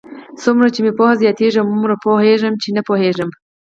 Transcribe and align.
څومره 0.43 0.67
چې 0.73 0.79
مې 0.83 0.91
پوهه 0.97 1.15
زیاتېږي، 1.21 1.59
هومره 1.61 1.95
پوهېږم؛ 2.05 2.53
چې 2.61 2.69
نه 2.77 2.81
پوهېږم. 2.87 3.29